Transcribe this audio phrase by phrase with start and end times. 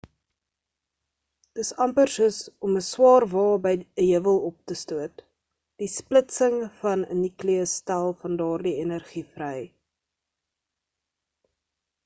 [1.57, 5.21] dis amper soos om 'n swaar wa by 'n heuwel op te stoot
[5.83, 9.59] die splitsing van 'n nukleus stel van daardie energie vry